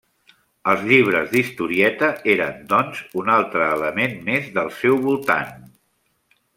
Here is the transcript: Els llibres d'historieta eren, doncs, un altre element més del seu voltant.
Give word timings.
Els 0.71 0.85
llibres 0.91 1.27
d'historieta 1.33 2.09
eren, 2.37 2.57
doncs, 2.73 3.05
un 3.23 3.31
altre 3.37 3.69
element 3.77 4.19
més 4.33 4.53
del 4.59 4.77
seu 4.83 5.03
voltant. 5.09 5.57